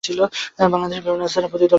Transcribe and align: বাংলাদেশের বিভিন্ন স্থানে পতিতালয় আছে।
বাংলাদেশের 0.71 1.03
বিভিন্ন 1.03 1.25
স্থানে 1.27 1.47
পতিতালয় 1.47 1.59
আছে। 1.59 1.69